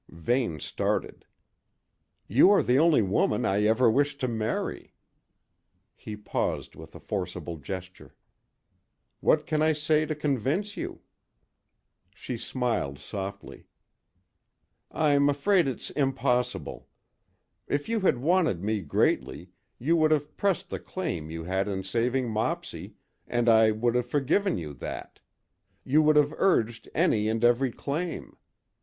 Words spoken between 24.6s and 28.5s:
that; you would have urged any and every claim.